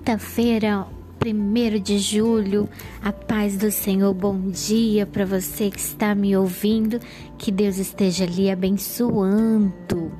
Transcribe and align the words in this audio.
quinta-feira, 0.00 0.86
1 1.22 1.78
de 1.82 1.98
julho. 1.98 2.66
A 3.02 3.12
paz 3.12 3.58
do 3.58 3.70
Senhor, 3.70 4.14
bom 4.14 4.48
dia 4.48 5.04
para 5.04 5.26
você 5.26 5.70
que 5.70 5.78
está 5.78 6.14
me 6.14 6.34
ouvindo. 6.34 6.98
Que 7.36 7.52
Deus 7.52 7.76
esteja 7.76 8.24
ali 8.24 8.50
abençoando. 8.50 10.10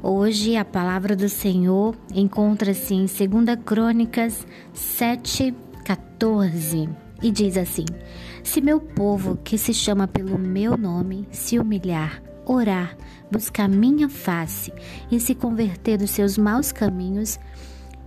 Hoje 0.00 0.56
a 0.56 0.64
palavra 0.64 1.16
do 1.16 1.28
Senhor 1.28 1.96
encontra-se 2.14 2.94
em 2.94 3.06
2 3.06 3.58
Crônicas 3.64 4.46
7, 4.72 5.52
14 5.84 6.88
e 7.20 7.30
diz 7.32 7.56
assim: 7.56 7.86
Se 8.44 8.60
meu 8.60 8.78
povo, 8.78 9.36
que 9.42 9.58
se 9.58 9.74
chama 9.74 10.06
pelo 10.06 10.38
meu 10.38 10.76
nome, 10.76 11.26
se 11.32 11.58
humilhar, 11.58 12.22
orar, 12.46 12.96
buscar 13.32 13.68
minha 13.68 14.08
face 14.08 14.72
e 15.10 15.18
se 15.18 15.34
converter 15.34 15.98
dos 15.98 16.10
seus 16.10 16.38
maus 16.38 16.70
caminhos, 16.70 17.36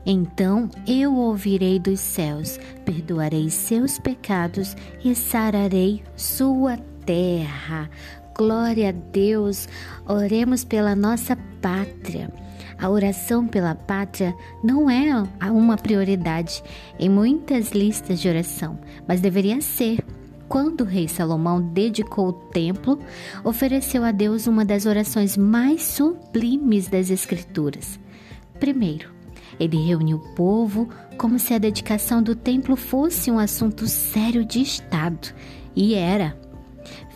então 0.05 0.69
eu 0.87 1.15
ouvirei 1.15 1.79
dos 1.79 1.99
céus, 1.99 2.59
perdoarei 2.85 3.49
seus 3.49 3.99
pecados 3.99 4.75
e 5.03 5.13
sararei 5.13 6.03
sua 6.15 6.77
terra. 7.05 7.89
Glória 8.35 8.89
a 8.89 8.91
Deus! 8.91 9.67
Oremos 10.07 10.63
pela 10.63 10.95
nossa 10.95 11.35
pátria. 11.61 12.31
A 12.77 12.89
oração 12.89 13.45
pela 13.45 13.75
pátria 13.75 14.33
não 14.63 14.89
é 14.89 15.11
uma 15.51 15.75
prioridade 15.75 16.63
em 16.97 17.09
muitas 17.09 17.71
listas 17.71 18.21
de 18.21 18.29
oração, 18.29 18.79
mas 19.05 19.19
deveria 19.19 19.59
ser. 19.59 20.03
Quando 20.47 20.81
o 20.81 20.85
rei 20.85 21.07
Salomão 21.07 21.61
dedicou 21.61 22.29
o 22.29 22.33
templo, 22.33 22.97
ofereceu 23.43 24.03
a 24.03 24.11
Deus 24.11 24.47
uma 24.47 24.63
das 24.63 24.85
orações 24.85 25.35
mais 25.35 25.83
sublimes 25.83 26.87
das 26.87 27.11
Escrituras. 27.11 27.99
Primeiro, 28.59 29.18
ele 29.59 29.77
reuniu 29.77 30.17
o 30.17 30.35
povo 30.35 30.89
como 31.17 31.39
se 31.39 31.53
a 31.53 31.57
dedicação 31.57 32.21
do 32.21 32.35
templo 32.35 32.75
fosse 32.75 33.29
um 33.29 33.39
assunto 33.39 33.87
sério 33.87 34.43
de 34.45 34.61
Estado, 34.61 35.33
e 35.75 35.93
era. 35.93 36.37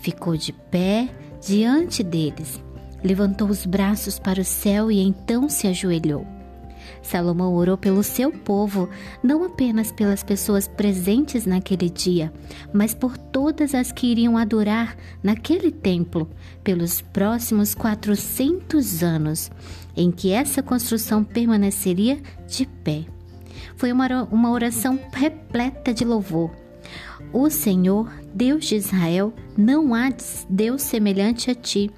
Ficou 0.01 0.35
de 0.35 0.53
pé 0.53 1.09
diante 1.41 2.03
deles, 2.03 2.61
levantou 3.03 3.47
os 3.49 3.65
braços 3.65 4.19
para 4.19 4.41
o 4.41 4.45
céu 4.45 4.91
e 4.91 4.99
então 4.99 5.49
se 5.49 5.67
ajoelhou. 5.67 6.25
Salomão 7.01 7.53
orou 7.53 7.77
pelo 7.77 8.03
seu 8.03 8.31
povo, 8.31 8.89
não 9.21 9.43
apenas 9.43 9.91
pelas 9.91 10.23
pessoas 10.23 10.67
presentes 10.67 11.45
naquele 11.45 11.89
dia, 11.89 12.33
mas 12.73 12.93
por 12.93 13.17
todas 13.17 13.75
as 13.75 13.91
que 13.91 14.07
iriam 14.07 14.37
adorar 14.37 14.95
naquele 15.21 15.71
templo 15.71 16.29
pelos 16.63 17.01
próximos 17.01 17.75
400 17.75 19.03
anos, 19.03 19.51
em 19.95 20.11
que 20.11 20.31
essa 20.31 20.63
construção 20.63 21.23
permaneceria 21.23 22.19
de 22.47 22.65
pé. 22.65 23.05
Foi 23.75 23.91
uma 23.91 24.51
oração 24.51 24.99
repleta 25.11 25.93
de 25.93 26.05
louvor. 26.05 26.51
O 27.31 27.49
Senhor, 27.49 28.11
Deus 28.33 28.65
de 28.65 28.75
Israel, 28.75 29.33
não 29.57 29.93
há 29.93 30.09
Deus 30.49 30.83
semelhante 30.83 31.49
a 31.49 31.55
ti, 31.55 31.89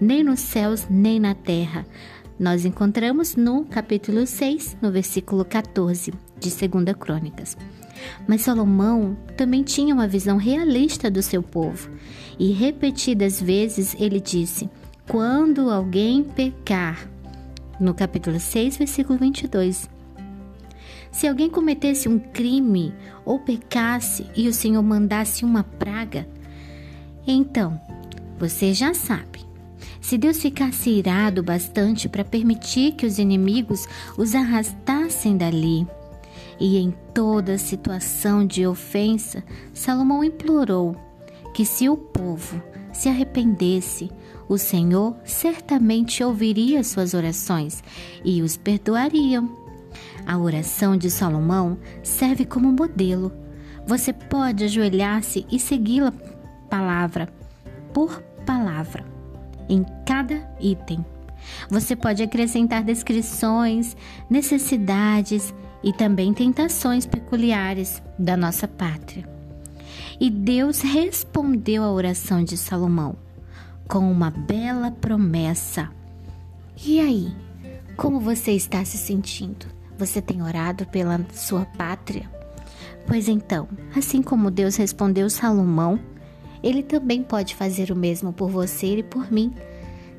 nem 0.00 0.24
nos 0.24 0.40
céus, 0.40 0.86
nem 0.88 1.20
na 1.20 1.34
terra 1.34 1.86
nós 2.38 2.64
encontramos 2.64 3.34
no 3.34 3.64
capítulo 3.64 4.26
6, 4.26 4.76
no 4.80 4.92
versículo 4.92 5.44
14 5.44 6.12
de 6.38 6.68
2 6.68 6.96
Crônicas. 6.96 7.56
Mas 8.28 8.42
Salomão 8.42 9.16
também 9.36 9.64
tinha 9.64 9.92
uma 9.92 10.06
visão 10.06 10.36
realista 10.36 11.10
do 11.10 11.20
seu 11.20 11.42
povo, 11.42 11.90
e 12.38 12.52
repetidas 12.52 13.42
vezes 13.42 13.96
ele 13.98 14.20
disse: 14.20 14.70
Quando 15.08 15.68
alguém 15.68 16.22
pecar, 16.22 17.08
no 17.80 17.92
capítulo 17.92 18.38
6, 18.38 18.76
versículo 18.76 19.18
22. 19.18 19.88
Se 21.10 21.26
alguém 21.26 21.48
cometesse 21.48 22.08
um 22.08 22.18
crime 22.18 22.94
ou 23.24 23.40
pecasse 23.40 24.26
e 24.36 24.46
o 24.46 24.52
Senhor 24.52 24.82
mandasse 24.82 25.44
uma 25.44 25.64
praga, 25.64 26.28
então 27.26 27.80
você 28.38 28.72
já 28.72 28.94
sabe 28.94 29.47
se 30.08 30.16
Deus 30.16 30.38
ficasse 30.38 30.88
irado 30.88 31.42
bastante 31.42 32.08
para 32.08 32.24
permitir 32.24 32.92
que 32.92 33.04
os 33.04 33.18
inimigos 33.18 33.86
os 34.16 34.34
arrastassem 34.34 35.36
dali, 35.36 35.86
e 36.58 36.78
em 36.78 36.94
toda 37.12 37.58
situação 37.58 38.46
de 38.46 38.66
ofensa, 38.66 39.44
Salomão 39.74 40.24
implorou 40.24 40.96
que 41.52 41.62
se 41.62 41.90
o 41.90 41.96
povo 41.98 42.58
se 42.90 43.10
arrependesse, 43.10 44.10
o 44.48 44.56
Senhor 44.56 45.14
certamente 45.26 46.24
ouviria 46.24 46.82
suas 46.82 47.12
orações 47.12 47.84
e 48.24 48.40
os 48.40 48.56
perdoaria. 48.56 49.46
A 50.26 50.38
oração 50.38 50.96
de 50.96 51.10
Salomão 51.10 51.76
serve 52.02 52.46
como 52.46 52.72
modelo. 52.72 53.30
Você 53.86 54.14
pode 54.14 54.64
ajoelhar-se 54.64 55.44
e 55.52 55.58
segui-la 55.58 56.14
palavra 56.70 57.28
por 57.92 58.22
palavra 58.46 59.17
em 59.68 59.84
cada 60.04 60.48
item. 60.60 61.04
Você 61.70 61.94
pode 61.94 62.22
acrescentar 62.22 62.82
descrições, 62.82 63.96
necessidades 64.28 65.54
e 65.82 65.92
também 65.92 66.32
tentações 66.32 67.06
peculiares 67.06 68.02
da 68.18 68.36
nossa 68.36 68.66
pátria. 68.66 69.28
E 70.20 70.30
Deus 70.30 70.80
respondeu 70.80 71.84
à 71.84 71.92
oração 71.92 72.42
de 72.42 72.56
Salomão 72.56 73.16
com 73.88 74.10
uma 74.10 74.30
bela 74.30 74.90
promessa. 74.90 75.88
E 76.84 77.00
aí, 77.00 77.32
como 77.96 78.20
você 78.20 78.52
está 78.52 78.84
se 78.84 78.98
sentindo? 78.98 79.66
Você 79.96 80.20
tem 80.20 80.42
orado 80.42 80.86
pela 80.86 81.24
sua 81.32 81.64
pátria? 81.64 82.30
Pois 83.06 83.28
então, 83.28 83.66
assim 83.96 84.22
como 84.22 84.50
Deus 84.50 84.76
respondeu 84.76 85.30
Salomão, 85.30 85.98
ele 86.62 86.82
também 86.82 87.22
pode 87.22 87.54
fazer 87.54 87.90
o 87.90 87.96
mesmo 87.96 88.32
por 88.32 88.50
você 88.50 88.98
e 88.98 89.02
por 89.02 89.30
mim. 89.30 89.52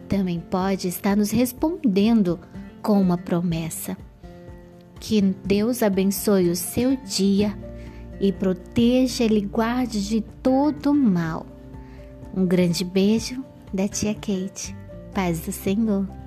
Também 0.07 0.39
pode 0.39 0.87
estar 0.87 1.15
nos 1.15 1.31
respondendo 1.31 2.39
com 2.81 2.99
uma 2.99 3.17
promessa. 3.17 3.97
Que 4.99 5.21
Deus 5.21 5.81
abençoe 5.81 6.49
o 6.49 6.55
seu 6.55 6.95
dia 6.97 7.57
e 8.19 8.31
proteja 8.31 9.23
e 9.23 9.41
guarde 9.41 10.07
de 10.07 10.21
todo 10.21 10.93
mal. 10.93 11.45
Um 12.35 12.45
grande 12.45 12.83
beijo 12.83 13.43
da 13.73 13.87
tia 13.87 14.13
Kate. 14.13 14.75
Paz 15.13 15.39
do 15.39 15.51
Senhor. 15.51 16.18